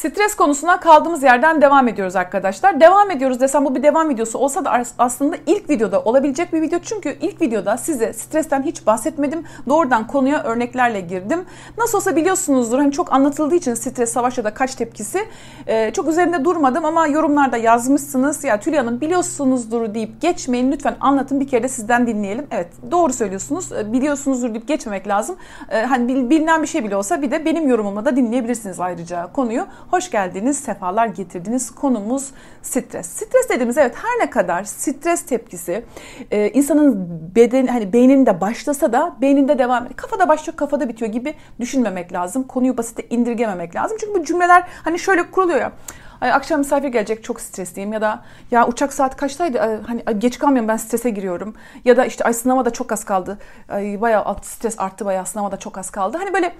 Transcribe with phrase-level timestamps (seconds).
[0.00, 2.80] Stres konusuna kaldığımız yerden devam ediyoruz arkadaşlar.
[2.80, 6.78] Devam ediyoruz desem bu bir devam videosu olsa da aslında ilk videoda olabilecek bir video.
[6.78, 9.44] Çünkü ilk videoda size stresten hiç bahsetmedim.
[9.68, 11.44] Doğrudan konuya örneklerle girdim.
[11.78, 12.78] Nasıl olsa biliyorsunuzdur.
[12.78, 15.18] Hani çok anlatıldığı için stres, savaş ya da kaç tepkisi.
[15.66, 18.44] Ee, çok üzerinde durmadım ama yorumlarda yazmışsınız.
[18.44, 20.72] Ya Tülay Hanım biliyorsunuzdur deyip geçmeyin.
[20.72, 22.46] Lütfen anlatın bir kere de sizden dinleyelim.
[22.50, 23.72] Evet doğru söylüyorsunuz.
[23.72, 25.36] Ee, biliyorsunuzdur deyip geçmemek lazım.
[25.70, 29.66] Ee, hani bilinen bir şey bile olsa bir de benim yorumumla da dinleyebilirsiniz ayrıca konuyu.
[29.90, 31.70] Hoş geldiniz, sefalar getirdiniz.
[31.70, 32.30] Konumuz
[32.62, 33.06] stres.
[33.06, 35.84] Stres dediğimiz evet her ne kadar stres tepkisi
[36.30, 39.96] e, insanın beden hani beyninde başlasa da beyninde devam ediyor.
[39.96, 42.42] Kafada başlıyor, kafada bitiyor gibi düşünmemek lazım.
[42.42, 43.96] Konuyu basite indirgememek lazım.
[44.00, 45.72] Çünkü bu cümleler hani şöyle kuruluyor ya.
[46.20, 50.18] Ay akşam misafir gelecek çok stresliyim ya da ya uçak saat kaçtaydı ay, hani ay,
[50.18, 54.00] geç kalmıyorum ben strese giriyorum ya da işte ay sınava da çok az kaldı ay
[54.00, 56.52] bayağı stres arttı bayağı sınava da çok az kaldı hani böyle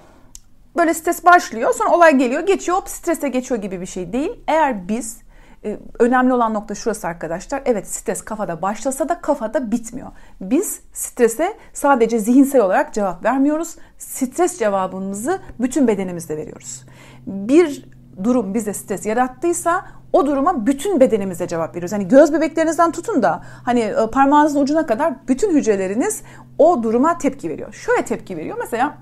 [0.77, 4.31] böyle stres başlıyor sonra olay geliyor geçiyor hop strese geçiyor gibi bir şey değil.
[4.49, 5.19] Eğer biz
[5.65, 7.63] e, önemli olan nokta şurası arkadaşlar.
[7.65, 10.11] Evet stres kafada başlasa da kafada bitmiyor.
[10.41, 13.77] Biz strese sadece zihinsel olarak cevap vermiyoruz.
[13.99, 16.85] Stres cevabımızı bütün bedenimizde veriyoruz.
[17.27, 17.89] Bir
[18.25, 21.93] durum bize stres yarattıysa o duruma bütün bedenimize cevap veriyoruz.
[21.93, 26.23] Hani göz bebeklerinizden tutun da hani e, parmağınızın ucuna kadar bütün hücreleriniz
[26.59, 27.73] o duruma tepki veriyor.
[27.73, 28.57] Şöyle tepki veriyor.
[28.61, 28.97] Mesela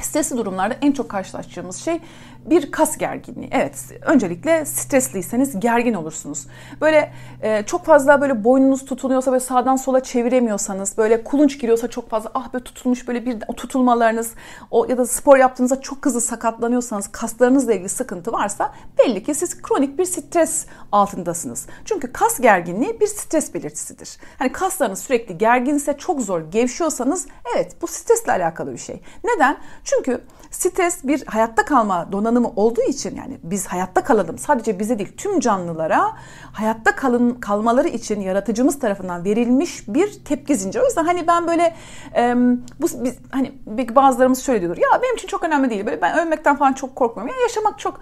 [0.00, 2.00] Stresli durumlarda en çok karşılaştığımız şey
[2.44, 3.50] bir kas gerginliği.
[3.52, 6.46] Evet, öncelikle stresliyseniz gergin olursunuz.
[6.80, 12.10] Böyle e, çok fazla böyle boynunuz tutuluyorsa ve sağdan sola çeviremiyorsanız, böyle kulunç giriyorsa çok
[12.10, 14.30] fazla ah böyle tutulmuş böyle bir o tutulmalarınız
[14.70, 19.62] o ya da spor yaptığınızda çok hızlı sakatlanıyorsanız, kaslarınızla ilgili sıkıntı varsa belli ki siz
[19.62, 21.66] kronik bir stres altındasınız.
[21.84, 24.16] Çünkü kas gerginliği bir stres belirtisidir.
[24.38, 29.00] Hani kaslarınız sürekli gerginse, çok zor gevşiyorsanız evet bu stresle alakalı bir şey.
[29.24, 29.56] Neden?
[29.84, 35.12] Çünkü Stres bir hayatta kalma donanımı olduğu için yani biz hayatta kalalım sadece bize değil
[35.16, 36.16] tüm canlılara
[36.52, 40.82] hayatta kalın kalmaları için yaratıcımız tarafından verilmiş bir tepki zinciri.
[40.82, 41.76] O yüzden hani ben böyle
[42.16, 42.34] e,
[42.80, 43.52] bu biz, hani
[43.94, 44.76] bazılarımız şöyle diyordur.
[44.76, 45.86] Ya benim için çok önemli değil.
[45.86, 47.34] Böyle ben ölmekten falan çok korkmuyorum.
[47.34, 48.00] Ya yaşamak çok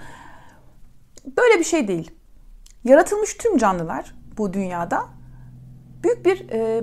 [1.37, 2.11] böyle bir şey değil.
[2.85, 5.05] Yaratılmış tüm canlılar bu dünyada
[6.03, 6.83] büyük bir e,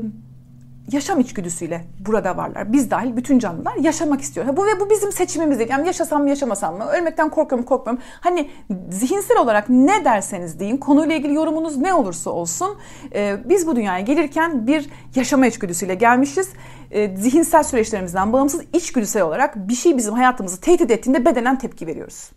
[0.92, 2.74] yaşam içgüdüsüyle burada varlar.
[2.74, 4.58] Biz dahil bütün canlılar yaşamak istiyor.
[4.58, 5.70] Bu ve bu bizim seçimimiz değil.
[5.70, 6.86] Yani yaşasam mı yaşamasam mı?
[6.86, 8.04] Ölmekten korkuyorum korkmuyorum.
[8.22, 8.50] Hani
[8.90, 12.78] zihinsel olarak ne derseniz deyin, konuyla ilgili yorumunuz ne olursa olsun
[13.16, 16.50] e, biz bu dünyaya gelirken bir yaşama içgüdüsüyle gelmişiz.
[16.92, 22.32] E, zihinsel süreçlerimizden bağımsız içgüdüsel olarak bir şey bizim hayatımızı tehdit ettiğinde bedenen tepki veriyoruz.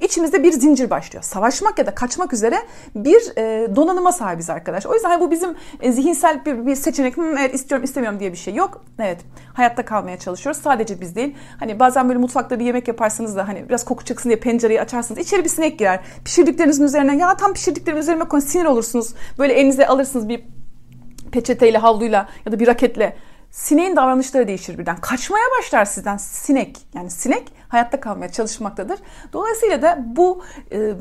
[0.00, 1.22] İçimizde bir zincir başlıyor.
[1.22, 2.56] Savaşmak ya da kaçmak üzere
[2.94, 4.86] bir e, donanıma sahibiz arkadaş.
[4.86, 7.16] O yüzden hani bu bizim e, zihinsel bir, bir seçenek.
[7.16, 8.84] Hmm, evet istiyorum istemiyorum diye bir şey yok.
[8.98, 9.20] Evet
[9.54, 10.62] hayatta kalmaya çalışıyoruz.
[10.62, 11.36] Sadece biz değil.
[11.58, 15.20] Hani bazen böyle mutfakta bir yemek yaparsınız da hani biraz koku çıksın diye pencereyi açarsınız.
[15.20, 16.00] İçeri bir sinek girer.
[16.24, 19.14] Pişirdiklerinizin üzerine ya tam pişirdiklerim üzerime koyun sinir olursunuz.
[19.38, 20.44] Böyle elinize alırsınız bir
[21.32, 23.16] peçeteyle, havluyla ya da bir raketle
[23.56, 24.96] sineğin davranışları değişir birden.
[24.96, 26.78] Kaçmaya başlar sizden sinek.
[26.94, 28.98] Yani sinek hayatta kalmaya çalışmaktadır.
[29.32, 30.92] Dolayısıyla da bu e,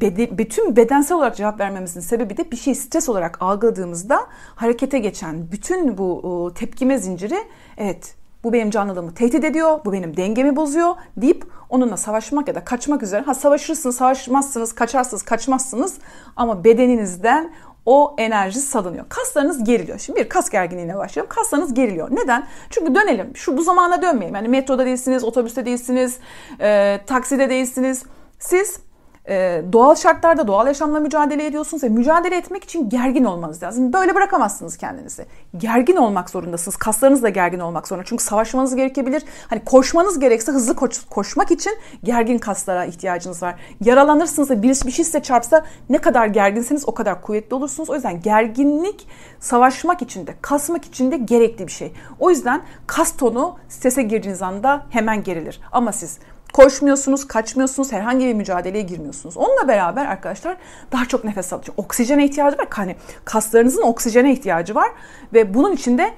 [0.00, 5.52] bede, bütün bedensel olarak cevap vermemizin sebebi de bir şey stres olarak algıladığımızda harekete geçen
[5.52, 7.38] bütün bu e, tepkime zinciri
[7.76, 12.64] evet bu benim canlılığımı tehdit ediyor, bu benim dengemi bozuyor deyip onunla savaşmak ya da
[12.64, 13.22] kaçmak üzere.
[13.22, 15.98] Ha savaşırsınız, savaşmazsınız, kaçarsınız, kaçmazsınız
[16.36, 17.52] ama bedeninizden
[17.86, 19.04] o enerji salınıyor.
[19.08, 19.98] Kaslarınız geriliyor.
[19.98, 21.32] Şimdi bir kas gerginliğine başlayalım.
[21.34, 22.08] Kaslarınız geriliyor.
[22.10, 22.46] Neden?
[22.70, 23.36] Çünkü dönelim.
[23.36, 24.34] Şu bu zamana dönmeyelim.
[24.34, 26.18] Yani metroda değilsiniz, otobüste değilsiniz,
[26.60, 28.02] e, takside değilsiniz.
[28.38, 28.80] Siz
[29.28, 33.92] e, doğal şartlarda doğal yaşamla mücadele ediyorsunuz ve mücadele etmek için gergin olmanız lazım.
[33.92, 35.26] Böyle bırakamazsınız kendinizi.
[35.56, 36.76] Gergin olmak zorundasınız.
[36.76, 38.04] Kaslarınız da gergin olmak zorunda.
[38.04, 39.22] Çünkü savaşmanız gerekebilir.
[39.48, 41.72] Hani koşmanız gerekse hızlı koş, koşmak için
[42.04, 43.54] gergin kaslara ihtiyacınız var.
[43.80, 47.90] Yaralanırsınız da birisi bir şey size çarpsa ne kadar gerginseniz o kadar kuvvetli olursunuz.
[47.90, 49.08] O yüzden gerginlik
[49.40, 51.92] savaşmak için de kasmak için de gerekli bir şey.
[52.20, 55.60] O yüzden kas tonu strese girdiğiniz anda hemen gerilir.
[55.72, 56.18] Ama siz
[56.54, 59.36] Koşmuyorsunuz, kaçmıyorsunuz, herhangi bir mücadeleye girmiyorsunuz.
[59.36, 60.56] Onunla beraber arkadaşlar
[60.92, 61.74] daha çok nefes alıyor.
[61.76, 62.66] Oksijene ihtiyacı var.
[62.70, 64.90] Hani kaslarınızın oksijene ihtiyacı var
[65.32, 66.14] ve bunun için de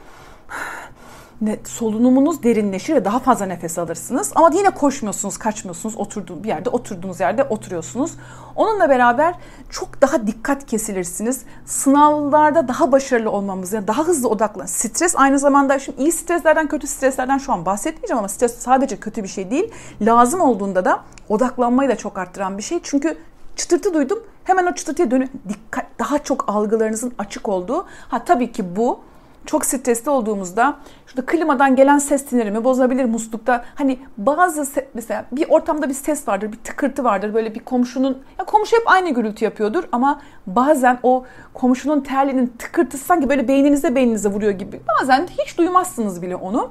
[1.64, 4.32] solunumunuz derinleşir ve daha fazla nefes alırsınız.
[4.34, 5.96] Ama yine koşmuyorsunuz, kaçmıyorsunuz.
[5.96, 8.12] Oturduğunuz bir yerde, oturduğunuz yerde oturuyorsunuz.
[8.56, 9.34] Onunla beraber
[9.70, 11.42] çok daha dikkat kesilirsiniz.
[11.64, 14.66] Sınavlarda daha başarılı olmamız, yani daha hızlı odaklan.
[14.66, 19.22] Stres aynı zamanda şimdi iyi streslerden, kötü streslerden şu an bahsetmeyeceğim ama stres sadece kötü
[19.22, 19.72] bir şey değil.
[20.00, 22.80] Lazım olduğunda da odaklanmayı da çok arttıran bir şey.
[22.82, 23.18] Çünkü
[23.56, 24.18] çıtırtı duydum.
[24.44, 27.86] Hemen o çıtırtıya dönüp dikkat daha çok algılarınızın açık olduğu.
[28.08, 29.00] Ha tabii ki bu
[29.46, 30.76] çok stresli olduğumuzda
[31.06, 33.64] şurada klimadan gelen ses sinirimi bozabilir muslukta.
[33.74, 37.34] Hani bazı mesela bir ortamda bir ses vardır, bir tıkırtı vardır.
[37.34, 43.04] Böyle bir komşunun ya komşu hep aynı gürültü yapıyordur ama bazen o komşunun terliğinin tıkırtısı
[43.04, 44.80] sanki böyle beyninize beyninize vuruyor gibi.
[45.00, 46.70] Bazen hiç duymazsınız bile onu.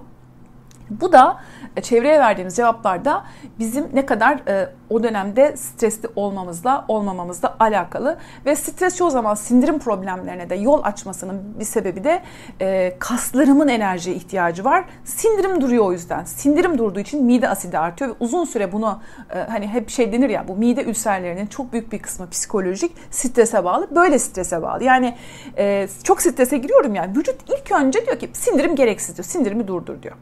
[0.89, 1.37] Bu da
[1.75, 3.23] e, çevreye verdiğimiz cevaplarda
[3.59, 9.79] bizim ne kadar e, o dönemde stresli olmamızla olmamamızla alakalı ve stres çoğu zaman sindirim
[9.79, 12.21] problemlerine de yol açmasının bir sebebi de
[12.61, 14.85] e, kaslarımın enerjiye ihtiyacı var.
[15.03, 16.23] Sindirim duruyor o yüzden.
[16.23, 19.01] Sindirim durduğu için mide asidi artıyor ve uzun süre bunu
[19.35, 23.63] e, hani hep şey denir ya bu mide ülserlerinin çok büyük bir kısmı psikolojik strese
[23.63, 23.95] bağlı.
[23.95, 24.83] Böyle strese bağlı.
[24.83, 25.15] Yani
[25.57, 29.25] e, çok strese giriyorum yani vücut ilk önce diyor ki sindirim gereksiz diyor.
[29.25, 30.15] Sindirimi durdur diyor.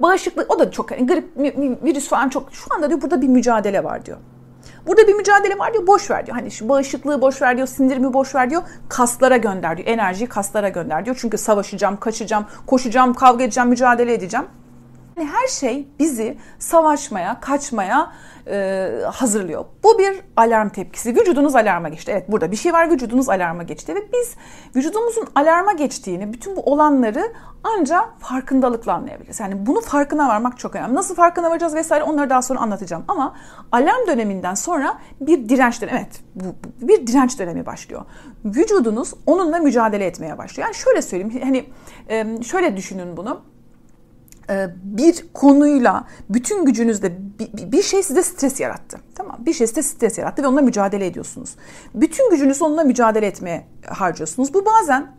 [0.00, 1.36] Bağışıklık o da çok hani grip
[1.84, 4.18] virüs falan çok şu anda diyor burada bir mücadele var diyor.
[4.86, 6.36] Burada bir mücadele var diyor boş ver diyor.
[6.36, 8.62] Hani şu bağışıklığı boş ver diyor, sindirimi boş ver diyor.
[8.88, 9.88] Kaslara gönder diyor.
[9.88, 11.16] Enerjiyi kaslara gönder diyor.
[11.20, 14.46] Çünkü savaşacağım, kaçacağım, koşacağım, kavga edeceğim, mücadele edeceğim.
[15.16, 18.12] Yani her şey bizi savaşmaya, kaçmaya
[18.46, 19.64] e, hazırlıyor.
[19.82, 21.16] Bu bir alarm tepkisi.
[21.16, 22.12] Vücudunuz alarma geçti.
[22.12, 24.34] Evet burada bir şey var vücudunuz alarma geçti ve biz
[24.76, 27.32] vücudumuzun alarma geçtiğini, bütün bu olanları
[27.64, 29.40] ancak farkındalıkla anlayabiliriz.
[29.40, 30.94] Yani bunu farkına varmak çok önemli.
[30.94, 33.04] Nasıl farkına varacağız vesaire onları daha sonra anlatacağım.
[33.08, 33.34] Ama
[33.72, 36.54] alarm döneminden sonra bir direnç dönemi, evet bu,
[36.88, 38.02] bir direnç dönemi başlıyor.
[38.44, 40.68] Vücudunuz onunla mücadele etmeye başlıyor.
[40.68, 41.64] Yani şöyle söyleyeyim, hani
[42.44, 43.40] şöyle düşünün bunu
[44.74, 47.16] bir konuyla bütün gücünüzle
[47.72, 49.00] bir şey size stres yarattı.
[49.14, 51.56] Tamam bir şey size stres yarattı ve onunla mücadele ediyorsunuz.
[51.94, 54.54] Bütün gücünüzü onunla mücadele etmeye harcıyorsunuz.
[54.54, 55.12] Bu bazen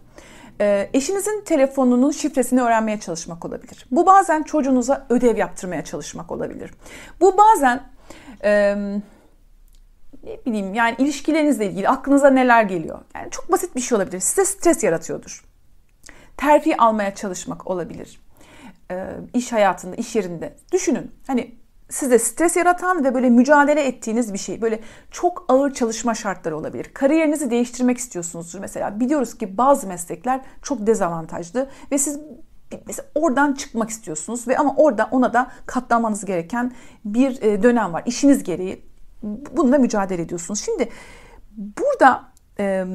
[0.62, 3.86] e, eşinizin telefonunun şifresini öğrenmeye çalışmak olabilir.
[3.92, 6.72] Bu bazen çocuğunuza ödev yaptırmaya çalışmak olabilir.
[7.22, 7.84] Bu bazen
[8.44, 8.76] e,
[10.24, 13.00] ne bileyim yani ilişkilerinizle ilgili aklınıza neler geliyor.
[13.16, 14.20] Yani çok basit bir şey olabilir.
[14.20, 15.46] Size stres yaratıyordur.
[16.38, 18.35] Terfi almaya çalışmak olabilir e,
[19.34, 21.12] iş hayatında, iş yerinde düşünün.
[21.28, 21.56] Hani
[21.90, 24.62] size stres yaratan ve böyle mücadele ettiğiniz bir şey.
[24.62, 24.80] Böyle
[25.12, 26.94] çok ağır çalışma şartları olabilir.
[26.94, 29.00] Kariyerinizi değiştirmek istiyorsunuzdur mesela.
[29.00, 32.20] Biliyoruz ki bazı meslekler çok dezavantajlı ve siz
[32.88, 36.72] mesela oradan çıkmak istiyorsunuz ve ama orada ona da katlanmanız gereken
[37.06, 38.04] bir e, dönem var.
[38.06, 38.86] İşiniz gereği
[39.58, 40.66] bununla mücadele ediyorsunuz.
[40.66, 40.90] Şimdi
[41.58, 42.24] burada
[42.60, 42.86] e,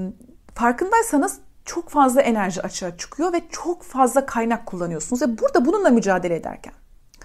[0.55, 1.39] farkındaysanız
[1.71, 5.23] çok fazla enerji açığa çıkıyor ve çok fazla kaynak kullanıyorsunuz.
[5.23, 6.73] Ve burada bununla mücadele ederken,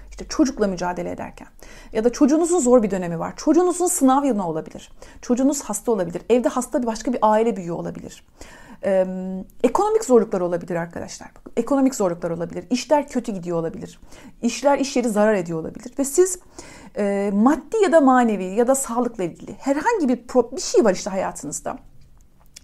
[0.09, 1.47] işte çocukla mücadele ederken
[1.93, 3.33] ya da çocuğunuzun zor bir dönemi var.
[3.37, 4.91] Çocuğunuzun sınav yılı olabilir.
[5.21, 6.21] Çocuğunuz hasta olabilir.
[6.29, 8.23] Evde hasta bir başka bir aile büyüğü olabilir.
[8.83, 9.05] Ee,
[9.63, 11.31] ekonomik zorluklar olabilir arkadaşlar.
[11.57, 12.65] Ekonomik zorluklar olabilir.
[12.69, 13.99] İşler kötü gidiyor olabilir.
[14.41, 15.93] İşler iş yeri zarar ediyor olabilir.
[15.99, 16.39] Ve siz
[16.97, 20.17] e, maddi ya da manevi ya da sağlıkla ilgili herhangi bir,
[20.55, 21.77] bir şey var işte hayatınızda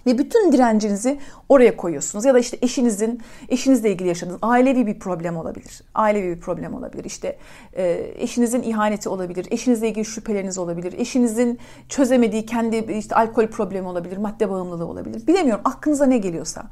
[0.05, 1.19] ve bütün direncinizi
[1.49, 2.25] oraya koyuyorsunuz.
[2.25, 5.81] Ya da işte eşinizin, eşinizle ilgili yaşadığınız ailevi bir problem olabilir.
[5.95, 7.03] Ailevi bir problem olabilir.
[7.03, 7.37] İşte
[7.73, 9.47] e, eşinizin ihaneti olabilir.
[9.51, 10.93] Eşinizle ilgili şüpheleriniz olabilir.
[10.97, 11.59] Eşinizin
[11.89, 14.17] çözemediği kendi işte alkol problemi olabilir.
[14.17, 15.27] Madde bağımlılığı olabilir.
[15.27, 16.63] Bilemiyorum aklınıza ne geliyorsa.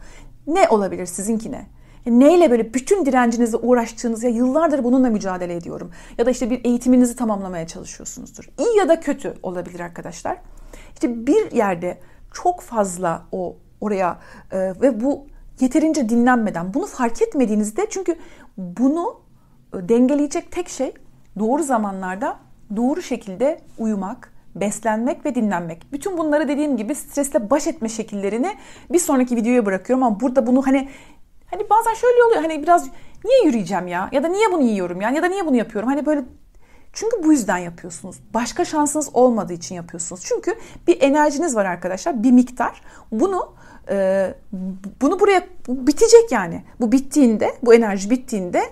[0.47, 1.65] Ne olabilir sizinkine?
[2.05, 5.91] Neyle böyle bütün direncinizle uğraştığınız ya yıllardır bununla mücadele ediyorum.
[6.17, 8.49] Ya da işte bir eğitiminizi tamamlamaya çalışıyorsunuzdur.
[8.59, 10.37] İyi ya da kötü olabilir arkadaşlar.
[10.93, 11.97] İşte bir yerde
[12.33, 14.19] çok fazla o oraya
[14.51, 15.27] e, ve bu
[15.59, 18.15] yeterince dinlenmeden bunu fark etmediğinizde çünkü
[18.57, 19.21] bunu
[19.73, 20.93] e, dengeleyecek tek şey
[21.39, 22.39] doğru zamanlarda
[22.75, 25.91] doğru şekilde uyumak, beslenmek ve dinlenmek.
[25.91, 28.55] Bütün bunları dediğim gibi stresle baş etme şekillerini
[28.89, 30.89] bir sonraki videoya bırakıyorum ama burada bunu hani
[31.45, 32.89] hani bazen şöyle oluyor hani biraz
[33.25, 34.09] niye yürüyeceğim ya?
[34.11, 35.89] Ya da niye bunu yiyorum ya ya da niye bunu yapıyorum?
[35.89, 36.23] Hani böyle
[36.99, 38.15] çünkü bu yüzden yapıyorsunuz.
[38.33, 40.21] Başka şansınız olmadığı için yapıyorsunuz.
[40.25, 40.55] Çünkü
[40.87, 42.81] bir enerjiniz var arkadaşlar, bir miktar.
[43.11, 43.53] Bunu
[43.89, 44.33] e,
[45.01, 46.63] bunu buraya bitecek yani.
[46.81, 48.63] Bu bittiğinde, bu enerji bittiğinde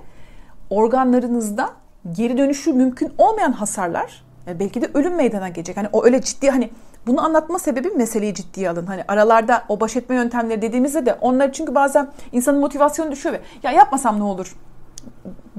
[0.69, 1.69] organlarınızda
[2.11, 5.77] geri dönüşü mümkün olmayan hasarlar, e, belki de ölüm meydana gelecek.
[5.77, 6.69] Hani o öyle ciddi hani
[7.07, 8.85] bunu anlatma sebebi meseleyi ciddiye alın.
[8.85, 13.41] Hani aralarda o baş etme yöntemleri dediğimizde de onlar çünkü bazen insanın motivasyonu düşüyor ve
[13.63, 14.55] ya yapmasam ne olur?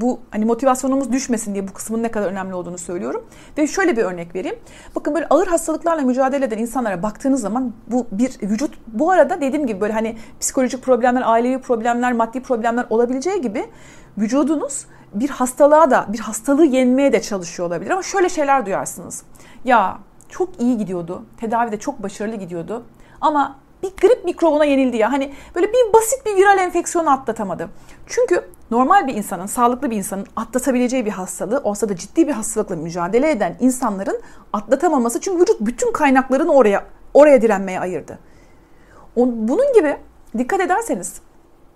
[0.01, 3.25] Bu hani motivasyonumuz düşmesin diye bu kısmın ne kadar önemli olduğunu söylüyorum.
[3.59, 4.59] Ve şöyle bir örnek vereyim.
[4.97, 9.67] Bakın böyle ağır hastalıklarla mücadele eden insanlara baktığınız zaman bu bir vücut bu arada dediğim
[9.67, 13.65] gibi böyle hani psikolojik problemler, ailevi problemler, maddi problemler olabileceği gibi
[14.19, 19.23] vücudunuz bir hastalığa da bir hastalığı yenmeye de çalışıyor olabilir ama şöyle şeyler duyarsınız.
[19.65, 21.25] Ya çok iyi gidiyordu.
[21.41, 22.85] Tedavide çok başarılı gidiyordu.
[23.21, 25.13] Ama bir grip mikrobuna yenildi ya.
[25.13, 27.69] Hani böyle bir basit bir viral enfeksiyonu atlatamadı.
[28.07, 32.77] Çünkü normal bir insanın, sağlıklı bir insanın atlatabileceği bir hastalığı olsa da ciddi bir hastalıkla
[32.77, 34.21] mücadele eden insanların
[34.53, 38.19] atlatamaması çünkü vücut bütün kaynaklarını oraya oraya direnmeye ayırdı.
[39.17, 39.97] Bunun gibi
[40.39, 41.21] dikkat ederseniz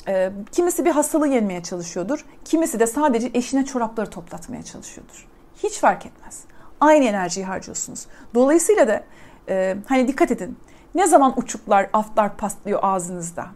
[0.09, 2.25] e, kimisi bir hastalığı yenmeye çalışıyordur.
[2.45, 5.29] Kimisi de sadece eşine çorapları toplatmaya çalışıyordur.
[5.63, 6.41] Hiç fark etmez.
[6.81, 8.07] Aynı enerjiyi harcıyorsunuz.
[8.35, 9.05] Dolayısıyla da
[9.49, 10.57] e, hani dikkat edin.
[10.95, 13.47] Ne zaman uçuklar, aftlar patlıyor ağzınızda?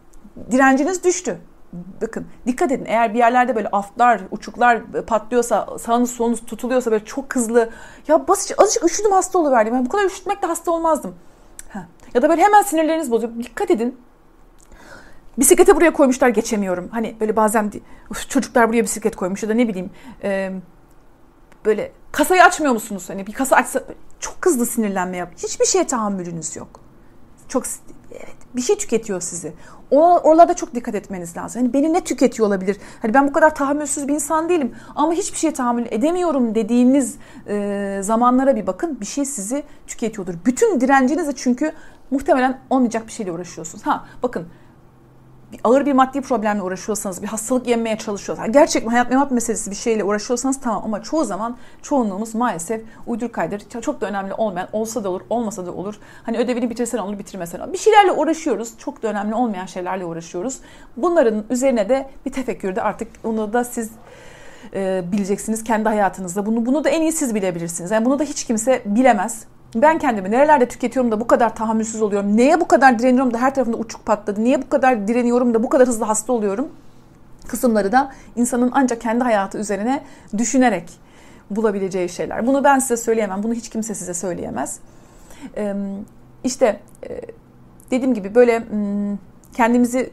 [0.51, 1.37] Direnciniz düştü.
[2.01, 7.35] Bakın dikkat edin eğer bir yerlerde böyle aftlar, uçuklar patlıyorsa, sağınız solunuz tutuluyorsa böyle çok
[7.35, 7.69] hızlı
[8.07, 9.73] ya basıcı azıcık üşüdüm hasta oluverdim.
[9.73, 11.15] Ben bu kadar üşütmekle hasta olmazdım.
[11.69, 11.85] Ha.
[12.13, 13.33] Ya da böyle hemen sinirleriniz bozuyor.
[13.43, 13.99] Dikkat edin.
[15.39, 16.89] Bisiklete buraya koymuşlar geçemiyorum.
[16.91, 17.71] Hani böyle bazen
[18.29, 19.89] çocuklar buraya bisiklet koymuş ya da ne bileyim
[20.23, 20.51] e,
[21.65, 23.09] böyle kasayı açmıyor musunuz?
[23.09, 23.83] Hani bir kasa açsa
[24.19, 25.29] çok hızlı sinirlenme yap.
[25.37, 26.86] Hiçbir şeye tahammülünüz yok.
[27.47, 27.63] Çok
[28.11, 29.53] evet bir şey tüketiyor sizi.
[29.91, 31.61] O, oralarda çok dikkat etmeniz lazım.
[31.61, 32.77] Hani beni ne tüketiyor olabilir?
[33.01, 37.15] Hani ben bu kadar tahammülsüz bir insan değilim ama hiçbir şeye tahammül edemiyorum dediğiniz
[37.47, 39.01] e, zamanlara bir bakın.
[39.01, 40.33] Bir şey sizi tüketiyordur.
[40.45, 41.71] Bütün direncinizle çünkü
[42.11, 43.85] muhtemelen olmayacak bir şeyle uğraşıyorsunuz.
[43.85, 44.47] Ha bakın
[45.63, 50.03] ağır bir maddi problemle uğraşıyorsanız, bir hastalık yenmeye çalışıyorsanız, gerçekten hayat memat meselesi bir şeyle
[50.03, 53.81] uğraşıyorsanız tamam ama çoğu zaman çoğunluğumuz maalesef uydur kaydır.
[53.81, 55.99] Çok da önemli olmayan, olsa da olur, olmasa da olur.
[56.23, 57.73] Hani ödevini bitirsen olur, bitirmesen olur.
[57.73, 58.77] Bir şeylerle uğraşıyoruz.
[58.77, 60.57] Çok da önemli olmayan şeylerle uğraşıyoruz.
[60.97, 63.91] Bunların üzerine de bir tefekkürde artık onu da siz
[64.73, 66.45] e, bileceksiniz kendi hayatınızda.
[66.45, 67.91] Bunu bunu da en iyi siz bilebilirsiniz.
[67.91, 69.43] Yani bunu da hiç kimse bilemez.
[69.75, 72.37] Ben kendimi nerelerde tüketiyorum da bu kadar tahammülsüz oluyorum?
[72.37, 74.43] Neye bu kadar direniyorum da her tarafında uçuk patladı?
[74.43, 76.67] Niye bu kadar direniyorum da bu kadar hızlı hasta oluyorum?
[77.47, 80.03] Kısımları da insanın ancak kendi hayatı üzerine
[80.37, 80.99] düşünerek
[81.49, 82.47] bulabileceği şeyler.
[82.47, 83.43] Bunu ben size söyleyemem.
[83.43, 84.79] Bunu hiç kimse size söyleyemez.
[86.43, 86.79] İşte
[87.91, 88.63] dediğim gibi böyle
[89.53, 90.09] kendimizi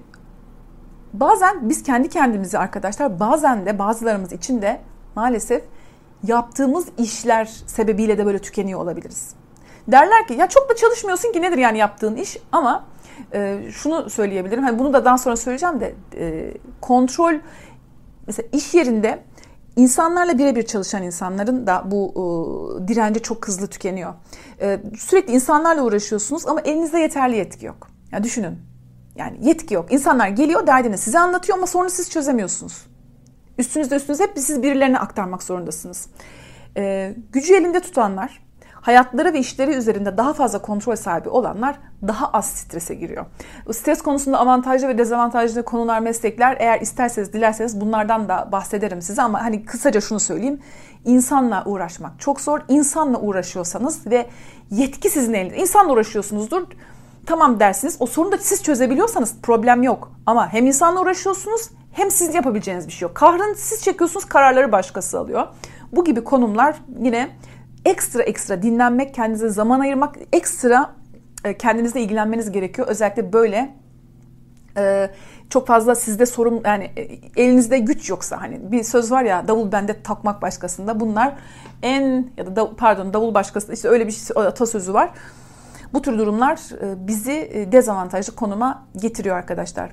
[1.13, 4.81] bazen biz kendi kendimizi arkadaşlar bazen de bazılarımız için de
[5.17, 5.63] maalesef
[6.27, 9.35] yaptığımız işler sebebiyle de böyle tükeniyor olabiliriz.
[9.89, 12.85] Derler ki ya çok da çalışmıyorsun ki nedir yani yaptığın iş ama
[13.35, 14.63] e, şunu söyleyebilirim.
[14.63, 17.35] Hani bunu da daha sonra söyleyeceğim de e, kontrol
[18.27, 19.23] mesela iş yerinde
[19.77, 24.15] insanlarla birebir çalışan insanların da bu e, direnci çok hızlı tükeniyor.
[24.61, 27.89] E, sürekli insanlarla uğraşıyorsunuz ama elinizde yeterli yetki yok.
[28.13, 28.59] Ya düşünün.
[29.17, 29.93] Yani yetki yok.
[29.93, 32.87] İnsanlar geliyor derdini size anlatıyor ama sonra siz çözemiyorsunuz.
[33.59, 36.09] Üstünüzde üstünüz hep siz birilerine aktarmak zorundasınız.
[36.77, 38.44] E, gücü elinde tutanlar
[38.85, 41.77] hayatları ve işleri üzerinde daha fazla kontrol sahibi olanlar
[42.09, 43.27] daha az strese giriyor.
[43.73, 49.45] Stres konusunda avantajlı ve dezavantajlı konular, meslekler eğer isterseniz, dilerseniz bunlardan da bahsederim size ama
[49.45, 50.61] hani kısaca şunu söyleyeyim.
[51.05, 52.61] İnsanla uğraşmak çok zor.
[52.69, 54.27] İnsanla uğraşıyorsanız ve
[54.71, 55.57] yetki sizin elinizde.
[55.57, 56.63] İnsanla uğraşıyorsunuzdur.
[57.27, 57.97] Tamam dersiniz.
[58.01, 60.13] O sorunu da siz çözebiliyorsanız problem yok.
[60.27, 63.17] Ama hem insanla uğraşıyorsunuz hem siz yapabileceğiniz bir şey yok.
[63.17, 65.47] Kahrını siz çekiyorsunuz, kararları başkası alıyor.
[65.93, 67.31] Bu gibi konumlar yine
[67.85, 70.95] ekstra ekstra dinlenmek, kendinize zaman ayırmak, ekstra
[71.45, 72.89] e, kendinizle ilgilenmeniz gerekiyor.
[72.89, 73.75] Özellikle böyle
[74.77, 75.11] e,
[75.51, 77.03] çok fazla sizde sorun yani e,
[77.43, 81.37] elinizde güç yoksa hani bir söz var ya davul bende takmak başkasında bunlar
[81.83, 85.11] en ya da pardon davul başkasında işte öyle bir şey, atasözü var.
[85.93, 86.61] Bu tür durumlar
[86.97, 89.91] bizi dezavantajlı konuma getiriyor arkadaşlar.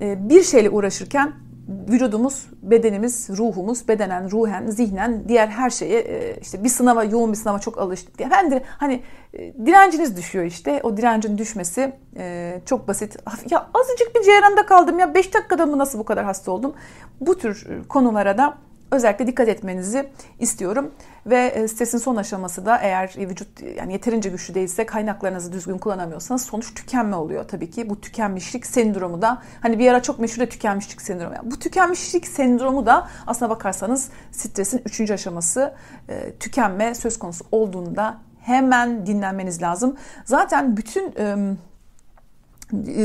[0.00, 1.32] Bir şeyle uğraşırken
[1.68, 7.36] vücudumuz, bedenimiz, ruhumuz, bedenen, ruhen, zihnen, diğer her şeye e, işte bir sınava, yoğun bir
[7.36, 9.02] sınava çok alıştık de hani
[9.34, 10.80] e, direnciniz düşüyor işte.
[10.82, 13.16] O direncin düşmesi e, çok basit.
[13.50, 16.74] Ya azıcık bir cerrahımda kaldım ya 5 dakikada mı nasıl bu kadar hasta oldum?
[17.20, 18.54] Bu tür konulara da
[18.90, 20.94] özellikle dikkat etmenizi istiyorum.
[21.26, 26.42] Ve e, stresin son aşaması da eğer vücut yani yeterince güçlü değilse kaynaklarınızı düzgün kullanamıyorsanız
[26.42, 27.90] sonuç tükenme oluyor tabii ki.
[27.90, 31.34] Bu tükenmişlik sendromu da hani bir ara çok meşhur de tükenmişlik sendromu.
[31.34, 35.74] Yani bu tükenmişlik sendromu da aslına bakarsanız stresin üçüncü aşaması
[36.08, 39.96] e, tükenme söz konusu olduğunda hemen dinlenmeniz lazım.
[40.24, 41.36] Zaten bütün e, e,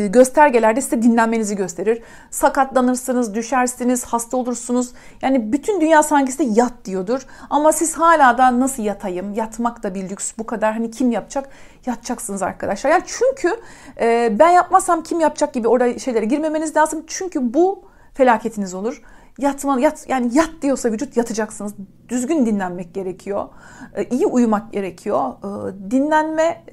[0.09, 2.01] göstergelerde size dinlenmenizi gösterir.
[2.31, 4.91] Sakatlanırsınız, düşersiniz, hasta olursunuz.
[5.21, 7.25] Yani bütün dünya sanki size yat diyordur.
[7.49, 9.33] Ama siz hala da nasıl yatayım?
[9.33, 10.33] Yatmak da bir lüks.
[10.37, 11.49] Bu kadar hani kim yapacak?
[11.85, 12.91] Yatacaksınız arkadaşlar.
[12.91, 13.59] Yani çünkü
[14.01, 17.03] e, ben yapmazsam kim yapacak gibi orada şeylere girmemeniz lazım.
[17.07, 19.01] Çünkü bu felaketiniz olur.
[19.37, 21.73] Yatma, yat, yani yat diyorsa vücut yatacaksınız.
[22.09, 23.49] Düzgün dinlenmek gerekiyor.
[23.95, 25.33] E, iyi uyumak gerekiyor.
[25.43, 26.63] E, dinlenme...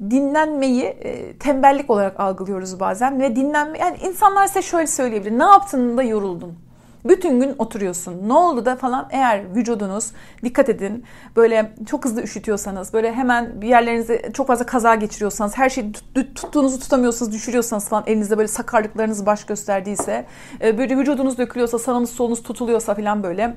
[0.00, 5.38] Dinlenmeyi e, tembellik olarak algılıyoruz bazen ve dinlenme yani insanlar size şöyle söyleyebilir.
[5.38, 6.58] Ne yaptın da yoruldun?
[7.04, 8.28] Bütün gün oturuyorsun.
[8.28, 10.12] Ne oldu da falan eğer vücudunuz
[10.44, 11.04] dikkat edin
[11.36, 16.80] böyle çok hızlı üşütüyorsanız böyle hemen bir yerlerinizi çok fazla kaza geçiriyorsanız her şeyi tuttuğunuzu
[16.80, 20.26] tutamıyorsanız düşürüyorsanız falan elinizde böyle sakarlıklarınız baş gösterdiyse
[20.62, 23.56] e, böyle vücudunuz dökülüyorsa sağınız solunuz tutuluyorsa falan böyle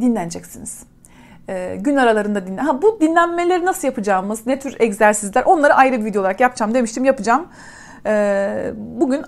[0.00, 0.95] dinleneceksiniz
[1.48, 2.60] e, gün aralarında dinle.
[2.60, 7.04] Ha bu dinlenmeleri nasıl yapacağımız, ne tür egzersizler onları ayrı bir video olarak yapacağım demiştim
[7.04, 7.48] yapacağım.
[8.06, 9.24] Ee, bugün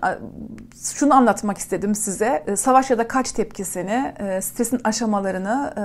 [0.94, 2.44] şunu anlatmak istedim size.
[2.46, 5.82] Ee, savaş ya da kaç tepkisini, e, stresin aşamalarını, e,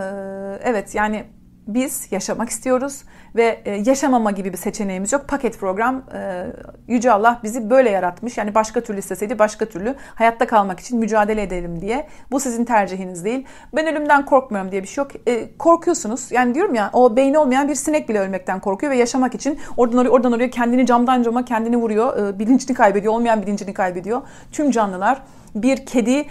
[0.69, 1.25] evet yani
[1.67, 3.03] biz yaşamak istiyoruz
[3.35, 5.27] ve e, yaşamama gibi bir seçeneğimiz yok.
[5.27, 6.45] Paket program e,
[6.87, 8.37] Yüce Allah bizi böyle yaratmış.
[8.37, 12.07] Yani başka türlü isteseydi başka türlü hayatta kalmak için mücadele edelim diye.
[12.31, 13.45] Bu sizin tercihiniz değil.
[13.75, 15.11] Ben ölümden korkmuyorum diye bir şey yok.
[15.27, 16.31] E, korkuyorsunuz.
[16.31, 19.97] Yani diyorum ya o beyni olmayan bir sinek bile ölmekten korkuyor ve yaşamak için oradan
[19.97, 22.39] oraya oradan oraya kendini camdan cama kendini vuruyor.
[22.39, 23.13] Bilincini kaybediyor.
[23.13, 24.21] Olmayan bilincini kaybediyor.
[24.51, 25.21] Tüm canlılar
[25.55, 26.25] bir kedi,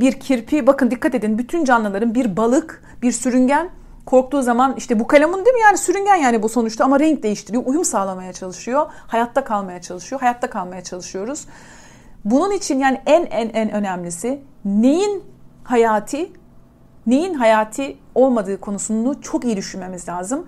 [0.00, 3.70] bir kirpi bakın dikkat edin bütün canlıların bir balık, bir sürüngen
[4.06, 7.62] Korktuğu zaman işte bu kalemun değil mi yani sürüngen yani bu sonuçta ama renk değiştiriyor.
[7.66, 8.86] Uyum sağlamaya çalışıyor.
[9.06, 10.20] Hayatta kalmaya çalışıyor.
[10.20, 11.46] Hayatta kalmaya çalışıyoruz.
[12.24, 15.24] Bunun için yani en en en önemlisi neyin
[15.64, 16.32] hayati,
[17.06, 20.46] neyin hayati olmadığı konusunu çok iyi düşünmemiz lazım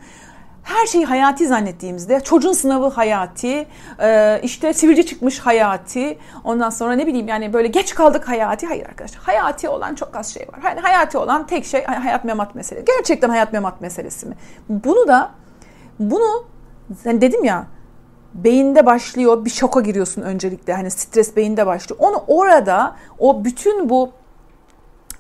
[0.63, 3.67] her şeyi hayati zannettiğimizde çocuğun sınavı hayati,
[4.01, 8.67] e, işte sivilce çıkmış hayati, ondan sonra ne bileyim yani böyle geç kaldık hayati.
[8.67, 10.61] Hayır arkadaşlar hayati olan çok az şey var.
[10.65, 12.85] Yani hayati olan tek şey hayat memat meselesi.
[12.85, 14.35] Gerçekten hayat memat meselesi mi?
[14.69, 15.31] Bunu da
[15.99, 16.45] bunu
[17.03, 17.67] sen dedim ya
[18.35, 22.01] beyinde başlıyor bir şoka giriyorsun öncelikle hani stres beyinde başlıyor.
[22.01, 24.11] Onu orada o bütün bu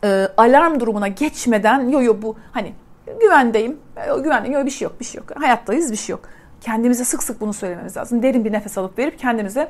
[0.04, 2.72] e, alarm durumuna geçmeden yo yo bu hani
[3.20, 3.78] güvendeyim.
[4.06, 4.58] E, güvendeyim.
[4.58, 5.42] Yok bir şey yok, bir şey yok.
[5.42, 6.20] Hayattayız, bir şey yok.
[6.60, 8.22] Kendimize sık sık bunu söylememiz lazım.
[8.22, 9.68] Derin bir nefes alıp verip kendimize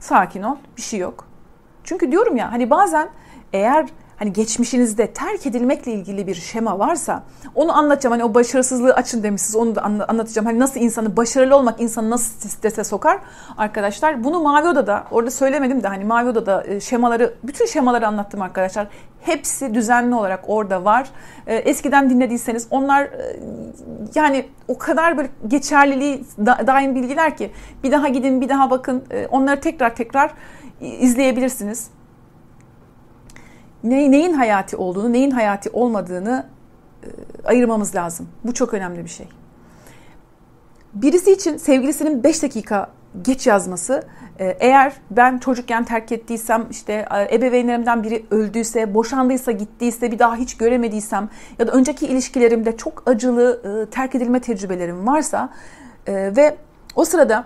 [0.00, 1.24] sakin ol, bir şey yok.
[1.84, 3.08] Çünkü diyorum ya hani bazen
[3.52, 3.86] eğer
[4.18, 7.22] hani geçmişinizde terk edilmekle ilgili bir şema varsa
[7.54, 8.12] onu anlatacağım.
[8.12, 10.46] Hani o başarısızlığı açın demişsiniz onu da anlatacağım.
[10.46, 13.18] Hani nasıl insanı başarılı olmak insanı nasıl strese sokar
[13.56, 14.24] arkadaşlar.
[14.24, 18.86] Bunu Mavi Oda'da orada söylemedim de hani Mavi Oda'da e, şemaları bütün şemaları anlattım arkadaşlar.
[19.20, 21.08] Hepsi düzenli olarak orada var.
[21.46, 23.40] E, eskiden dinlediyseniz onlar e,
[24.14, 27.50] yani o kadar böyle geçerliliği daim bilgiler ki
[27.84, 30.30] bir daha gidin bir daha bakın onları tekrar tekrar
[30.80, 31.90] izleyebilirsiniz
[33.90, 36.46] ne, neyin hayati olduğunu, neyin hayati olmadığını
[37.02, 37.08] e,
[37.44, 38.28] ayırmamız lazım.
[38.44, 39.28] Bu çok önemli bir şey.
[40.94, 42.90] Birisi için sevgilisinin 5 dakika
[43.22, 44.02] geç yazması
[44.38, 50.36] e, eğer ben çocukken terk ettiysem işte e, ebeveynlerimden biri öldüyse, boşandıysa, gittiyse, bir daha
[50.36, 55.48] hiç göremediysem ya da önceki ilişkilerimde çok acılı e, terk edilme tecrübelerim varsa
[56.08, 56.56] ve
[56.96, 57.44] o sırada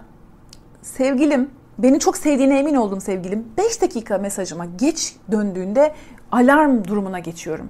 [0.83, 5.95] sevgilim beni çok sevdiğine emin olduğum sevgilim 5 dakika mesajıma geç döndüğünde
[6.33, 7.69] alarm durumuna geçiyorum.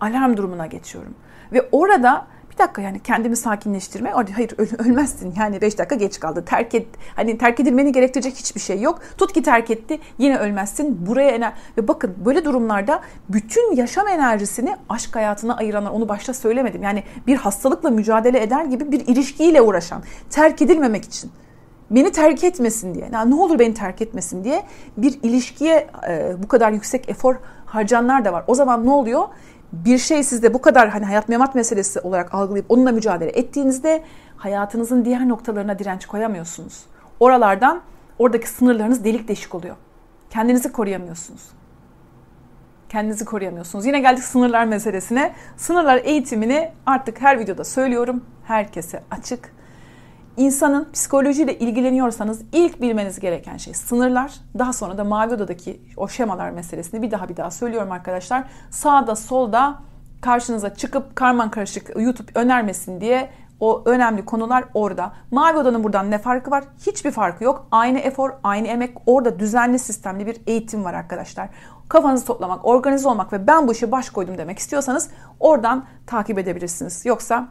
[0.00, 1.14] Alarm durumuna geçiyorum.
[1.52, 4.10] Ve orada bir dakika yani kendimi sakinleştirme.
[4.10, 6.44] Hayır ölmezsin yani 5 dakika geç kaldı.
[6.44, 9.00] Terk et hani terk edilmeni gerektirecek hiçbir şey yok.
[9.18, 11.06] Tut ki terk etti yine ölmezsin.
[11.06, 16.82] Buraya ener ve bakın böyle durumlarda bütün yaşam enerjisini aşk hayatına ayıranlar onu başta söylemedim.
[16.82, 21.30] Yani bir hastalıkla mücadele eder gibi bir ilişkiyle uğraşan, terk edilmemek için
[21.90, 24.62] beni terk etmesin diye, yani ne olur beni terk etmesin diye
[24.96, 27.36] bir ilişkiye e, bu kadar yüksek efor
[27.72, 28.44] harcanlar da var.
[28.46, 29.28] O zaman ne oluyor?
[29.72, 34.02] Bir şey sizde bu kadar hani hayat memat meselesi olarak algılayıp onunla mücadele ettiğinizde
[34.36, 36.84] hayatınızın diğer noktalarına direnç koyamıyorsunuz.
[37.20, 37.80] Oralardan
[38.18, 39.76] oradaki sınırlarınız delik deşik oluyor.
[40.30, 41.42] Kendinizi koruyamıyorsunuz.
[42.88, 43.86] Kendinizi koruyamıyorsunuz.
[43.86, 45.32] Yine geldik sınırlar meselesine.
[45.56, 48.24] Sınırlar eğitimini artık her videoda söylüyorum.
[48.44, 49.52] Herkese açık
[50.36, 54.32] İnsanın psikolojiyle ilgileniyorsanız ilk bilmeniz gereken şey sınırlar.
[54.58, 58.44] Daha sonra da mavi odadaki o şemalar meselesini bir daha bir daha söylüyorum arkadaşlar.
[58.70, 59.78] Sağda solda
[60.20, 65.12] karşınıza çıkıp karman karışık YouTube önermesin diye o önemli konular orada.
[65.30, 66.64] Mavi odanın buradan ne farkı var?
[66.86, 67.66] Hiçbir farkı yok.
[67.70, 68.96] Aynı efor, aynı emek.
[69.06, 71.48] Orada düzenli sistemli bir eğitim var arkadaşlar.
[71.88, 77.06] Kafanızı toplamak, organize olmak ve ben bu işe baş koydum demek istiyorsanız oradan takip edebilirsiniz.
[77.06, 77.48] Yoksa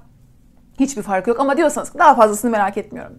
[0.82, 3.13] Hiçbir fark yok ama diyorsanız daha fazlasını merak etmiyorum.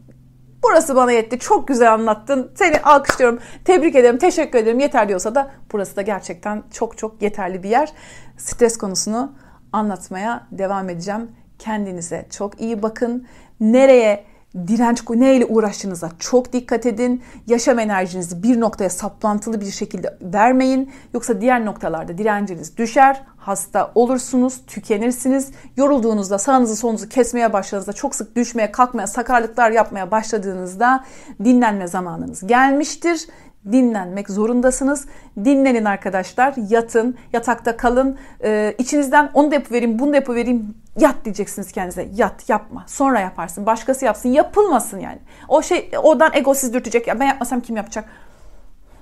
[0.62, 1.38] Burası bana yetti.
[1.38, 2.52] Çok güzel anlattın.
[2.54, 3.38] Seni alkışlıyorum.
[3.64, 4.18] Tebrik ederim.
[4.18, 4.80] Teşekkür ederim.
[4.80, 7.92] Yeter diyorsa da burası da gerçekten çok çok yeterli bir yer.
[8.36, 9.32] Stres konusunu
[9.72, 11.30] anlatmaya devam edeceğim.
[11.58, 13.26] Kendinize çok iyi bakın.
[13.60, 17.22] Nereye direnç neyle uğraştığınıza çok dikkat edin.
[17.46, 20.90] Yaşam enerjinizi bir noktaya saplantılı bir şekilde vermeyin.
[21.14, 25.50] Yoksa diğer noktalarda direnciniz düşer, hasta olursunuz, tükenirsiniz.
[25.76, 31.04] Yorulduğunuzda sağınızı solunuzu kesmeye başladığınızda, çok sık düşmeye, kalkmaya, sakarlıklar yapmaya başladığınızda
[31.44, 33.26] dinlenme zamanınız gelmiştir
[33.72, 35.06] dinlenmek zorundasınız.
[35.44, 36.54] Dinlenin arkadaşlar.
[36.68, 38.18] Yatın, yatakta kalın.
[38.44, 40.74] Ee, içinizden onu da yapıvereyim, bunu da yapıvereyim.
[40.98, 42.08] Yat diyeceksiniz kendinize.
[42.14, 42.84] Yat, yapma.
[42.86, 43.66] Sonra yaparsın.
[43.66, 44.28] Başkası yapsın.
[44.28, 45.18] Yapılmasın yani.
[45.48, 47.06] O şey, oradan ego siz dürtecek.
[47.06, 48.04] Ya ben yapmasam kim yapacak?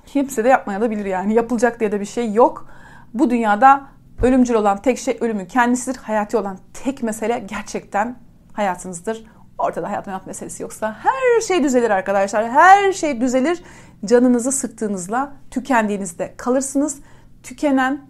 [0.05, 1.33] Kimse de yapmaya yani.
[1.33, 2.67] Yapılacak diye de bir şey yok.
[3.13, 3.81] Bu dünyada
[4.21, 5.99] ölümcül olan tek şey ölümün kendisidir.
[5.99, 8.15] Hayati olan tek mesele gerçekten
[8.53, 9.25] hayatınızdır.
[9.61, 12.49] Ortada hayat hayat meselesi yoksa her şey düzelir arkadaşlar.
[12.49, 13.63] Her şey düzelir.
[14.05, 16.99] Canınızı sıktığınızla tükendiğinizde kalırsınız.
[17.43, 18.01] Tükenen,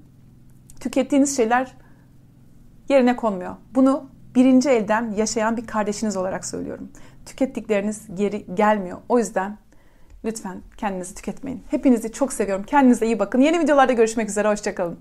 [0.80, 1.76] tükettiğiniz şeyler
[2.90, 3.56] yerine konmuyor.
[3.76, 6.92] Bunu birinci elden yaşayan bir kardeşiniz olarak söylüyorum.
[7.26, 8.98] Tükettikleriniz geri gelmiyor.
[9.10, 9.58] O yüzden
[10.26, 11.64] lütfen kendinizi tüketmeyin.
[11.70, 12.66] Hepinizi çok seviyorum.
[12.66, 13.42] Kendinize iyi bakın.
[13.42, 14.48] Yeni videolarda görüşmek üzere.
[14.48, 15.00] Hoşçakalın.